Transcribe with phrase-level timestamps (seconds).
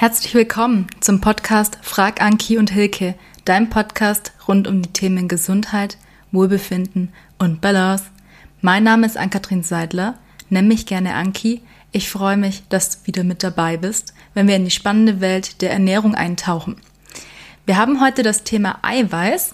[0.00, 5.98] Herzlich willkommen zum Podcast Frag Anki und Hilke, dein Podcast rund um die Themen Gesundheit,
[6.32, 8.04] Wohlbefinden und Balance.
[8.62, 10.14] Mein Name ist Ann-Kathrin Seidler,
[10.48, 11.60] nenn mich gerne Anki.
[11.92, 15.60] Ich freue mich, dass du wieder mit dabei bist, wenn wir in die spannende Welt
[15.60, 16.76] der Ernährung eintauchen.
[17.66, 19.52] Wir haben heute das Thema Eiweiß.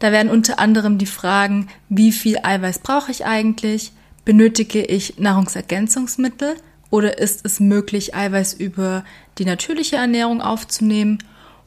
[0.00, 3.92] Da werden unter anderem die Fragen, wie viel Eiweiß brauche ich eigentlich?
[4.26, 6.56] Benötige ich Nahrungsergänzungsmittel?
[6.90, 9.04] Oder ist es möglich, Eiweiß über
[9.38, 11.18] die natürliche Ernährung aufzunehmen?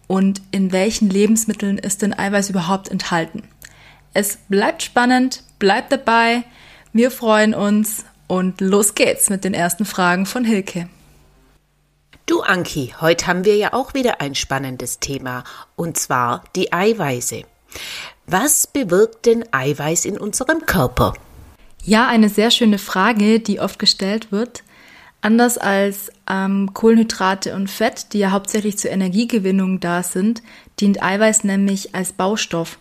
[0.07, 3.43] Und in welchen Lebensmitteln ist denn Eiweiß überhaupt enthalten?
[4.13, 6.43] Es bleibt spannend, bleibt dabei.
[6.91, 10.89] Wir freuen uns und los geht's mit den ersten Fragen von Hilke.
[12.26, 15.43] Du Anki, heute haben wir ja auch wieder ein spannendes Thema
[15.76, 17.43] und zwar die Eiweiße.
[18.26, 21.13] Was bewirkt denn Eiweiß in unserem Körper?
[21.84, 24.63] Ja, eine sehr schöne Frage, die oft gestellt wird.
[25.22, 30.41] Anders als ähm, Kohlenhydrate und Fett, die ja hauptsächlich zur Energiegewinnung da sind,
[30.80, 32.80] dient Eiweiß nämlich als Baustoff.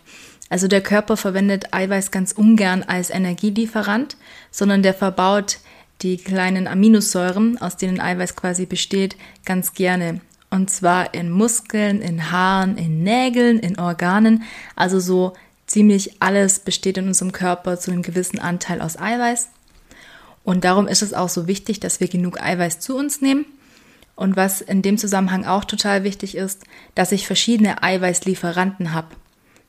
[0.49, 4.17] Also der Körper verwendet Eiweiß ganz ungern als Energielieferant,
[4.49, 5.59] sondern der verbaut
[6.01, 10.19] die kleinen Aminosäuren, aus denen Eiweiß quasi besteht, ganz gerne.
[10.49, 14.43] Und zwar in Muskeln, in Haaren, in Nägeln, in Organen.
[14.75, 15.33] Also so
[15.67, 19.49] ziemlich alles besteht in unserem Körper zu einem gewissen Anteil aus Eiweiß.
[20.43, 23.45] Und darum ist es auch so wichtig, dass wir genug Eiweiß zu uns nehmen.
[24.15, 26.63] Und was in dem Zusammenhang auch total wichtig ist,
[26.95, 29.07] dass ich verschiedene Eiweißlieferanten habe.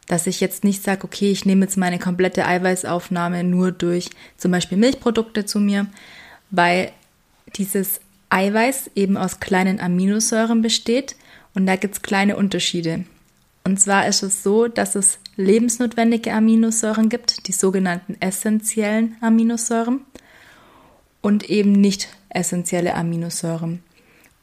[0.09, 4.51] Dass ich jetzt nicht sage, okay, ich nehme jetzt meine komplette Eiweißaufnahme nur durch zum
[4.51, 5.87] Beispiel Milchprodukte zu mir,
[6.51, 6.93] weil
[7.57, 8.01] dieses
[8.31, 11.17] Eiweiß eben aus kleinen Aminosäuren besteht
[11.55, 13.05] und da gibt es kleine Unterschiede.
[13.65, 20.01] Und zwar ist es so, dass es lebensnotwendige Aminosäuren gibt, die sogenannten essentiellen Aminosäuren
[21.23, 23.83] und eben nicht essentielle Aminosäuren.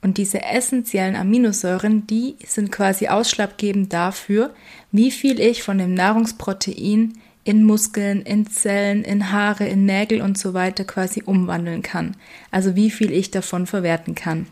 [0.02, 4.54] Und diese essentiellen Aminosäuren, die sind quasi ausschlaggebend dafür,
[4.92, 7.14] wie viel ich von dem Nahrungsprotein
[7.44, 12.16] in Muskeln, in Zellen, in Haare, in Nägel und so weiter quasi umwandeln kann.
[12.50, 14.48] Also wie viel ich davon verwerten kann.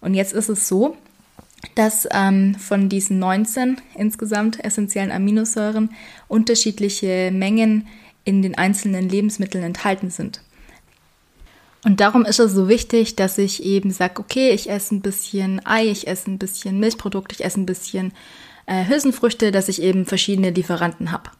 [0.00, 0.96] Und jetzt ist es so,
[1.74, 5.90] dass ähm, von diesen 19 insgesamt essentiellen Aminosäuren
[6.28, 7.88] unterschiedliche Mengen
[8.24, 10.40] in den einzelnen Lebensmitteln enthalten sind.
[11.84, 15.64] Und darum ist es so wichtig, dass ich eben sage, okay, ich esse ein bisschen
[15.64, 18.12] Ei, ich esse ein bisschen Milchprodukte, ich esse ein bisschen
[18.66, 21.30] äh, Hülsenfrüchte, dass ich eben verschiedene Lieferanten habe.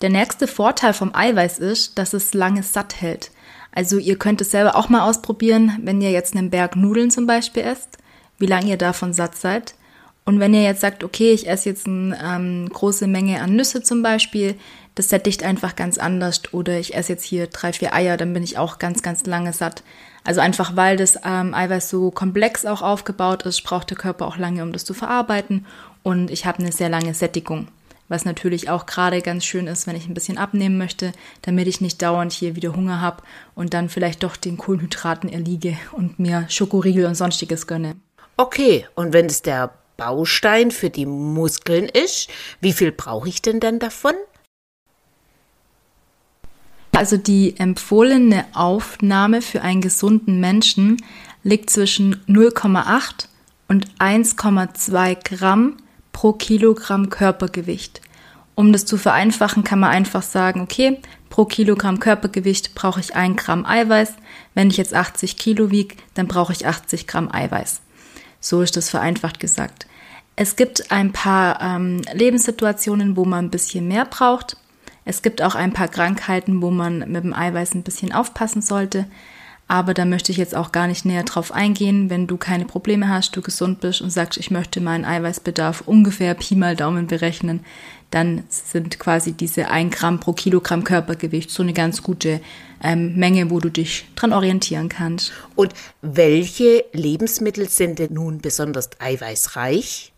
[0.00, 3.30] Der nächste Vorteil vom Eiweiß ist, dass es lange satt hält.
[3.72, 7.26] Also ihr könnt es selber auch mal ausprobieren, wenn ihr jetzt einen Berg Nudeln zum
[7.26, 7.98] Beispiel esst,
[8.38, 9.74] wie lange ihr davon satt seid.
[10.24, 13.82] Und wenn ihr jetzt sagt, okay, ich esse jetzt eine ähm, große Menge an Nüsse
[13.82, 14.56] zum Beispiel,
[14.94, 16.42] das sättigt einfach ganz anders.
[16.52, 19.52] Oder ich esse jetzt hier drei, vier Eier, dann bin ich auch ganz, ganz lange
[19.52, 19.82] satt.
[20.24, 24.36] Also einfach, weil das ähm, Eiweiß so komplex auch aufgebaut ist, braucht der Körper auch
[24.36, 25.66] lange, um das zu verarbeiten.
[26.02, 27.68] Und ich habe eine sehr lange Sättigung.
[28.08, 31.12] Was natürlich auch gerade ganz schön ist, wenn ich ein bisschen abnehmen möchte,
[31.42, 33.22] damit ich nicht dauernd hier wieder Hunger habe
[33.54, 37.96] und dann vielleicht doch den Kohlenhydraten erliege und mir Schokoriegel und sonstiges gönne.
[38.36, 42.28] Okay, und wenn es der Baustein für die Muskeln ist,
[42.60, 44.14] wie viel brauche ich denn dann davon?
[46.94, 51.02] Also die empfohlene Aufnahme für einen gesunden Menschen
[51.42, 53.26] liegt zwischen 0,8
[53.66, 55.76] und 1,2 Gramm
[56.12, 58.00] pro Kilogramm Körpergewicht.
[58.54, 61.00] Um das zu vereinfachen, kann man einfach sagen, okay,
[61.30, 64.14] pro Kilogramm Körpergewicht brauche ich ein Gramm Eiweiß.
[64.54, 67.80] Wenn ich jetzt 80 Kilo wiege, dann brauche ich 80 Gramm Eiweiß.
[68.38, 69.88] So ist das vereinfacht gesagt.
[70.36, 74.56] Es gibt ein paar ähm, Lebenssituationen, wo man ein bisschen mehr braucht.
[75.04, 79.06] Es gibt auch ein paar Krankheiten, wo man mit dem Eiweiß ein bisschen aufpassen sollte.
[79.66, 82.10] Aber da möchte ich jetzt auch gar nicht näher drauf eingehen.
[82.10, 86.34] Wenn du keine Probleme hast, du gesund bist und sagst, ich möchte meinen Eiweißbedarf ungefähr
[86.34, 87.60] Pi mal Daumen berechnen,
[88.10, 92.40] dann sind quasi diese 1 Gramm pro Kilogramm Körpergewicht so eine ganz gute
[92.82, 95.32] ähm, Menge, wo du dich dran orientieren kannst.
[95.54, 95.72] Und
[96.02, 100.13] welche Lebensmittel sind denn nun besonders eiweißreich?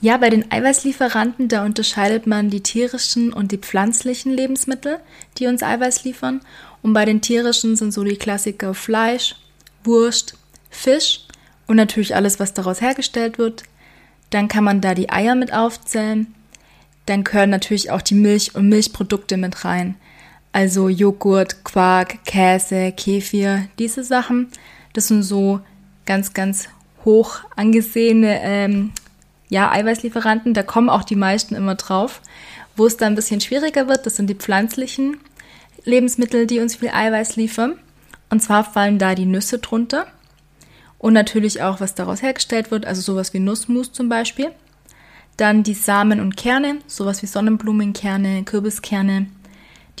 [0.00, 4.98] Ja, bei den Eiweißlieferanten, da unterscheidet man die tierischen und die pflanzlichen Lebensmittel,
[5.38, 6.40] die uns Eiweiß liefern.
[6.82, 9.36] Und bei den tierischen sind so die Klassiker Fleisch,
[9.82, 10.36] Wurst,
[10.68, 11.20] Fisch
[11.66, 13.62] und natürlich alles, was daraus hergestellt wird.
[14.30, 16.34] Dann kann man da die Eier mit aufzählen.
[17.06, 19.94] Dann gehören natürlich auch die Milch und Milchprodukte mit rein.
[20.52, 24.48] Also Joghurt, Quark, Käse, Kefir, diese Sachen.
[24.92, 25.60] Das sind so
[26.06, 26.68] ganz, ganz
[27.04, 28.92] hoch angesehene ähm,
[29.54, 30.52] ja, Eiweißlieferanten.
[30.52, 32.20] Da kommen auch die meisten immer drauf.
[32.74, 35.18] Wo es dann ein bisschen schwieriger wird, das sind die pflanzlichen
[35.84, 37.78] Lebensmittel, die uns viel Eiweiß liefern.
[38.30, 40.08] Und zwar fallen da die Nüsse drunter.
[40.98, 44.50] und natürlich auch, was daraus hergestellt wird, also sowas wie Nussmus zum Beispiel.
[45.36, 49.26] Dann die Samen und Kerne, sowas wie Sonnenblumenkerne, Kürbiskerne,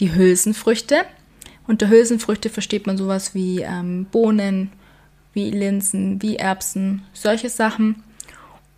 [0.00, 1.04] die Hülsenfrüchte.
[1.68, 4.72] Unter Hülsenfrüchte versteht man sowas wie ähm, Bohnen,
[5.32, 8.02] wie Linsen, wie Erbsen, solche Sachen.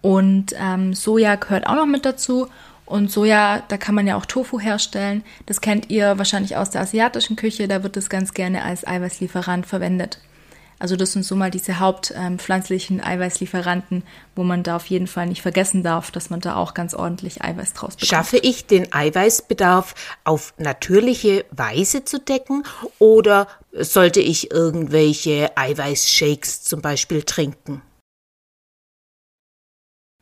[0.06, 2.46] Und ähm, Soja gehört auch noch mit dazu.
[2.84, 5.24] Und Soja, da kann man ja auch Tofu herstellen.
[5.46, 7.66] Das kennt ihr wahrscheinlich aus der asiatischen Küche.
[7.66, 10.20] Da wird das ganz gerne als Eiweißlieferant verwendet.
[10.78, 14.04] Also das sind so mal diese hauptpflanzlichen ähm, Eiweißlieferanten,
[14.36, 17.42] wo man da auf jeden Fall nicht vergessen darf, dass man da auch ganz ordentlich
[17.42, 18.08] Eiweiß draus bekommt.
[18.08, 22.62] Schaffe ich den Eiweißbedarf auf natürliche Weise zu decken
[23.00, 27.82] oder sollte ich irgendwelche Eiweißshakes zum Beispiel trinken?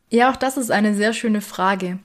[0.09, 1.99] Ja, auch das ist eine sehr schöne Frage.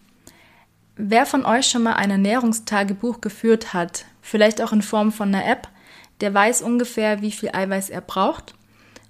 [0.97, 5.47] Wer von euch schon mal ein Ernährungstagebuch geführt hat, vielleicht auch in Form von einer
[5.47, 5.69] App,
[6.21, 8.55] der weiß ungefähr, wie viel Eiweiß er braucht.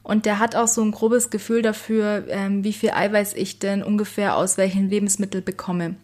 [0.03, 3.83] Und der hat auch so ein grobes Gefühl dafür, ähm, wie viel Eiweiß ich denn
[3.83, 5.97] ungefähr aus welchen Lebensmitteln bekomme.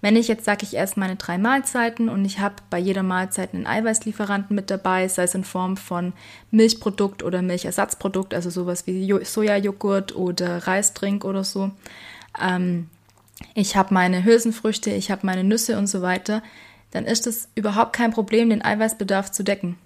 [0.00, 3.52] Wenn ich jetzt sage, ich esse meine drei Mahlzeiten und ich habe bei jeder Mahlzeit
[3.52, 6.14] einen Eiweißlieferanten mit dabei, sei es in Form von
[6.50, 11.70] Milchprodukt oder Milchersatzprodukt, also sowas wie Sojajoghurt oder Reisdrink oder so.
[12.40, 12.88] Ähm,
[13.54, 16.42] ich habe meine Hülsenfrüchte, ich habe meine Nüsse und so weiter,
[16.92, 19.76] dann ist es überhaupt kein Problem, den Eiweißbedarf zu decken.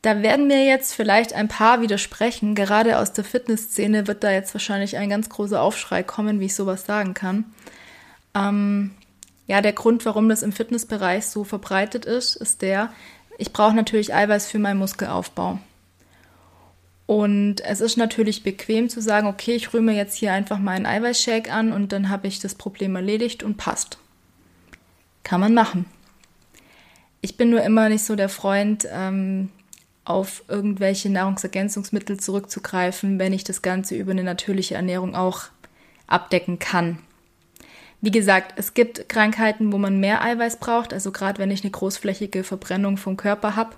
[0.00, 2.54] Da werden mir jetzt vielleicht ein paar widersprechen.
[2.54, 6.54] Gerade aus der Fitnessszene wird da jetzt wahrscheinlich ein ganz großer Aufschrei kommen, wie ich
[6.54, 7.46] sowas sagen kann.
[8.34, 8.90] Ähm,
[9.46, 12.92] ja, der Grund, warum das im Fitnessbereich so verbreitet ist, ist der,
[13.38, 15.58] ich brauche natürlich Eiweiß für meinen Muskelaufbau.
[17.06, 20.86] Und es ist natürlich bequem zu sagen, okay, ich rühme jetzt hier einfach mal einen
[20.86, 23.98] Eiweißshake an und dann habe ich das Problem erledigt und passt.
[25.22, 25.84] Kann man machen.
[27.20, 29.50] Ich bin nur immer nicht so der Freund, ähm,
[30.04, 35.44] auf irgendwelche Nahrungsergänzungsmittel zurückzugreifen, wenn ich das Ganze über eine natürliche Ernährung auch
[36.06, 36.98] abdecken kann.
[38.04, 41.70] Wie gesagt, es gibt Krankheiten, wo man mehr Eiweiß braucht, also gerade wenn ich eine
[41.70, 43.76] großflächige Verbrennung vom Körper habe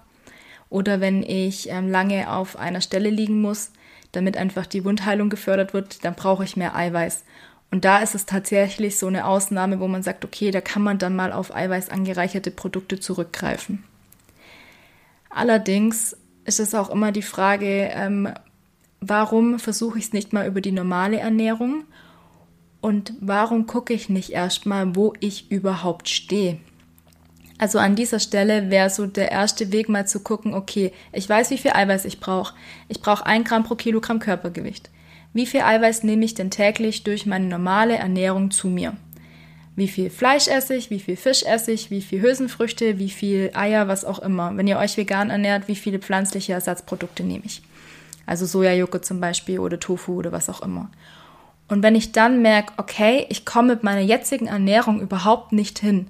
[0.68, 3.70] oder wenn ich ähm, lange auf einer Stelle liegen muss,
[4.10, 7.22] damit einfach die Wundheilung gefördert wird, dann brauche ich mehr Eiweiß.
[7.70, 10.98] Und da ist es tatsächlich so eine Ausnahme, wo man sagt, okay, da kann man
[10.98, 13.84] dann mal auf Eiweiß angereicherte Produkte zurückgreifen.
[15.30, 18.34] Allerdings ist es auch immer die Frage, ähm,
[19.00, 21.84] warum versuche ich es nicht mal über die normale Ernährung
[22.80, 26.58] und warum gucke ich nicht erstmal, wo ich überhaupt stehe.
[27.58, 31.50] Also an dieser Stelle wäre so der erste Weg mal zu gucken, okay, ich weiß,
[31.50, 32.54] wie viel Eiweiß ich brauche.
[32.88, 34.90] Ich brauche ein Gramm pro Kilogramm Körpergewicht.
[35.32, 38.94] Wie viel Eiweiß nehme ich denn täglich durch meine normale Ernährung zu mir?
[39.76, 43.50] wie viel Fleisch esse ich, wie viel Fisch esse ich, wie viel Hülsenfrüchte, wie viel
[43.54, 44.56] Eier, was auch immer.
[44.56, 47.62] Wenn ihr euch vegan ernährt, wie viele pflanzliche Ersatzprodukte nehme ich.
[48.24, 50.90] Also Sojajoghurt zum Beispiel oder Tofu oder was auch immer.
[51.68, 56.08] Und wenn ich dann merke, okay, ich komme mit meiner jetzigen Ernährung überhaupt nicht hin,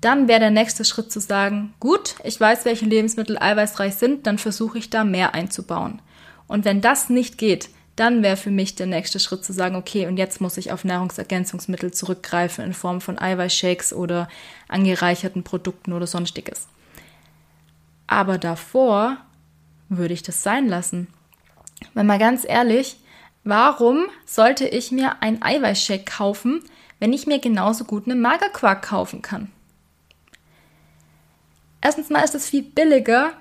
[0.00, 4.38] dann wäre der nächste Schritt zu sagen, gut, ich weiß, welche Lebensmittel eiweißreich sind, dann
[4.38, 6.00] versuche ich da mehr einzubauen.
[6.46, 10.06] Und wenn das nicht geht, dann wäre für mich der nächste Schritt zu sagen, okay,
[10.06, 14.28] und jetzt muss ich auf Nahrungsergänzungsmittel zurückgreifen in Form von Eiweißshakes oder
[14.68, 16.68] angereicherten Produkten oder sonstiges.
[18.06, 19.16] Aber davor
[19.88, 21.08] würde ich das sein lassen.
[21.94, 22.98] Wenn mal ganz ehrlich,
[23.46, 26.62] warum sollte ich mir ein Eiweißshake kaufen,
[27.00, 29.50] wenn ich mir genauso gut einen Magerquark kaufen kann?
[31.80, 33.32] Erstens mal ist es viel billiger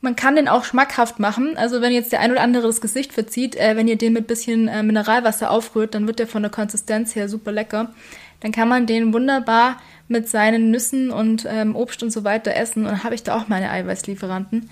[0.00, 1.56] man kann den auch schmackhaft machen.
[1.56, 4.26] Also wenn jetzt der ein oder andere das Gesicht verzieht, äh, wenn ihr den mit
[4.26, 7.92] bisschen äh, Mineralwasser aufrührt, dann wird der von der Konsistenz her super lecker.
[8.40, 12.84] Dann kann man den wunderbar mit seinen Nüssen und ähm, Obst und so weiter essen.
[12.84, 14.70] Und dann habe ich da auch meine Eiweißlieferanten.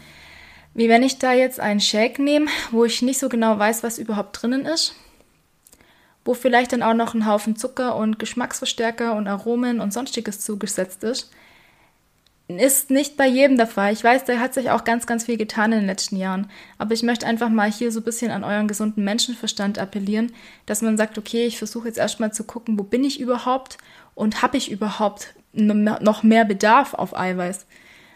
[0.76, 3.98] Wie wenn ich da jetzt einen Shake nehme, wo ich nicht so genau weiß, was
[3.98, 4.94] überhaupt drinnen ist.
[6.24, 11.02] Wo vielleicht dann auch noch ein Haufen Zucker und Geschmacksverstärker und Aromen und sonstiges zugesetzt
[11.02, 11.30] ist
[12.48, 13.92] ist nicht bei jedem der Fall.
[13.92, 16.48] Ich weiß, da hat sich auch ganz, ganz viel getan in den letzten Jahren.
[16.78, 20.32] Aber ich möchte einfach mal hier so ein bisschen an euren gesunden Menschenverstand appellieren,
[20.64, 23.78] dass man sagt, okay, ich versuche jetzt erstmal zu gucken, wo bin ich überhaupt
[24.14, 27.66] und habe ich überhaupt noch mehr Bedarf auf Eiweiß.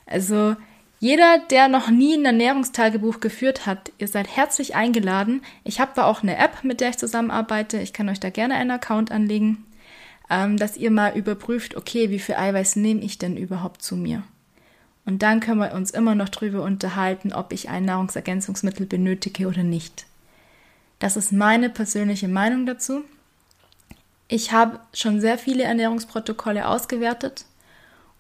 [0.06, 0.54] Also
[1.00, 5.42] jeder, der noch nie ein Ernährungstagebuch geführt hat, ihr seid herzlich eingeladen.
[5.64, 7.78] Ich habe da auch eine App, mit der ich zusammenarbeite.
[7.80, 9.64] Ich kann euch da gerne einen Account anlegen
[10.30, 14.22] ähm, dass ihr mal überprüft, okay, wie viel Eiweiß nehme ich denn überhaupt zu mir?
[15.04, 19.64] Und dann können wir uns immer noch darüber unterhalten, ob ich ein Nahrungsergänzungsmittel benötige oder
[19.64, 20.06] nicht.
[21.00, 23.02] Das ist meine persönliche Meinung dazu.
[24.28, 27.44] Ich habe schon sehr viele Ernährungsprotokolle ausgewertet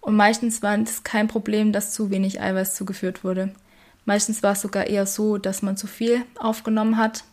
[0.00, 3.50] und meistens war es kein Problem, dass zu wenig Eiweiß zugeführt wurde.
[4.04, 7.24] Meistens war es sogar eher so, dass man zu viel aufgenommen hat,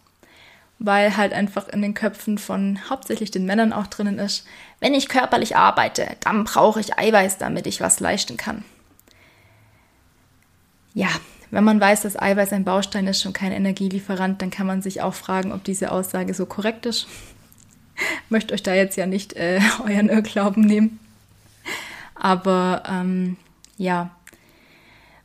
[0.79, 4.45] weil halt einfach in den Köpfen von hauptsächlich den Männern auch drinnen ist,
[4.79, 8.63] wenn ich körperlich arbeite, dann brauche ich Eiweiß, damit ich was leisten kann.
[10.93, 11.09] Ja,
[11.51, 15.01] wenn man weiß, dass Eiweiß ein Baustein ist und kein Energielieferant, dann kann man sich
[15.01, 17.07] auch fragen, ob diese Aussage so korrekt ist.
[18.29, 21.00] Möchte euch da jetzt ja nicht äh, euren Irrglauben nehmen.
[22.19, 23.38] Aber ähm,
[23.77, 24.12] ja,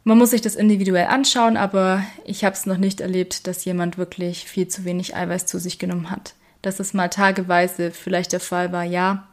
[0.05, 3.99] man muss sich das individuell anschauen, aber ich habe es noch nicht erlebt, dass jemand
[3.99, 6.35] wirklich viel zu wenig Eiweiß zu sich genommen hat.
[6.61, 9.29] Dass es mal tageweise vielleicht der Fall war, ja.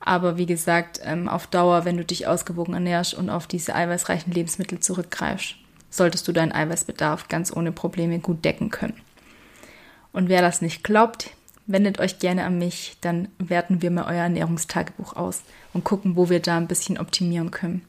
[0.00, 4.32] Aber wie gesagt, ähm, auf Dauer, wenn du dich ausgewogen ernährst und auf diese eiweißreichen
[4.32, 5.56] Lebensmittel zurückgreifst,
[5.90, 9.00] solltest du deinen Eiweißbedarf ganz ohne Probleme gut decken können.
[10.12, 11.30] Und wer das nicht glaubt,
[11.66, 15.42] wendet euch gerne an mich, dann werten wir mal euer Ernährungstagebuch aus
[15.72, 17.82] und gucken, wo wir da ein bisschen optimieren können.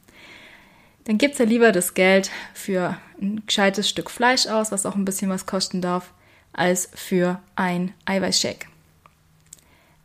[1.04, 5.04] Dann gebt ja lieber das Geld für ein gescheites Stück Fleisch aus, was auch ein
[5.04, 6.12] bisschen was kosten darf,
[6.52, 8.66] als für ein Eiweißshake.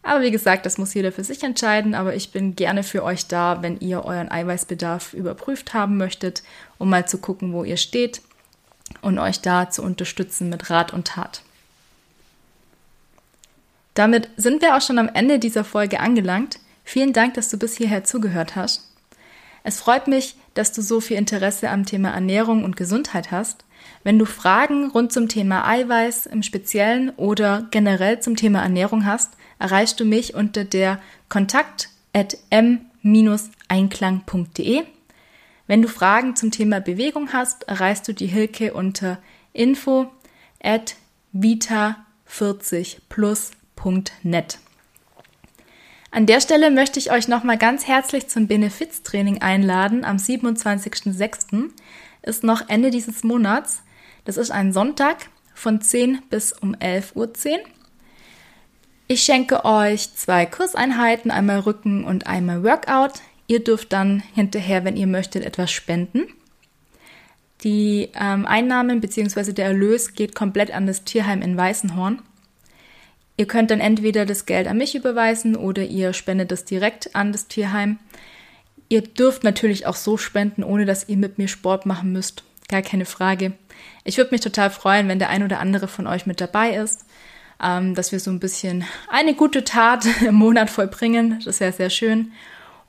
[0.03, 3.27] Aber wie gesagt, das muss jeder für sich entscheiden, aber ich bin gerne für euch
[3.27, 6.44] da, wenn ihr euren Eiweißbedarf überprüft haben möchtet,
[6.77, 8.22] um mal zu gucken, wo ihr steht
[9.01, 11.42] und euch da zu unterstützen mit Rat und Tat.
[13.94, 16.60] Damit sind wir auch schon am Ende dieser Folge angelangt.
[16.84, 18.90] Vielen Dank, dass du bis hierher zugehört hast.
[19.64, 23.64] Es freut mich, dass du so viel Interesse am Thema Ernährung und Gesundheit hast.
[24.04, 29.32] Wenn du Fragen rund zum Thema Eiweiß im Speziellen oder generell zum Thema Ernährung hast,
[29.60, 34.84] erreichst du mich unter der kontakt at m-einklang.de.
[35.68, 39.20] Wenn du Fragen zum Thema Bewegung hast, erreichst du die Hilke unter
[39.54, 40.12] info
[40.62, 40.96] at
[43.75, 44.60] vita40plus.net.
[46.12, 50.06] An der Stelle möchte ich euch nochmal ganz herzlich zum Benefiztraining einladen.
[50.06, 51.72] Am 27.06.
[52.22, 53.82] ist noch Ende dieses Monats.
[54.25, 57.60] Das ist ein Sonntag von 10 bis um 11.10 Uhr.
[59.08, 63.13] Ich schenke euch zwei Kurseinheiten, einmal Rücken und einmal Workout.
[63.48, 66.27] Ihr dürft dann hinterher, wenn ihr möchtet, etwas spenden.
[67.63, 69.51] Die ähm, Einnahmen bzw.
[69.51, 72.22] der Erlös geht komplett an das Tierheim in Weißenhorn.
[73.38, 77.32] Ihr könnt dann entweder das Geld an mich überweisen oder ihr spendet es direkt an
[77.32, 78.00] das Tierheim.
[78.90, 82.44] Ihr dürft natürlich auch so spenden, ohne dass ihr mit mir Sport machen müsst.
[82.70, 83.54] Gar keine Frage.
[84.04, 87.06] Ich würde mich total freuen, wenn der ein oder andere von euch mit dabei ist
[87.63, 91.42] ähm, dass wir so ein bisschen eine gute Tat im Monat vollbringen.
[91.44, 92.34] Das ja sehr schön.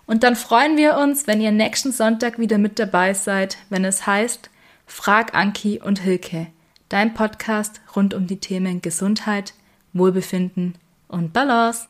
[0.06, 4.06] Und dann freuen wir uns, wenn ihr nächsten Sonntag wieder mit dabei seid, wenn es
[4.06, 4.50] heißt
[4.86, 6.48] Frag Anki und Hilke
[6.92, 9.54] dein Podcast rund um die Themen Gesundheit,
[9.94, 10.74] Wohlbefinden
[11.08, 11.88] und Balance.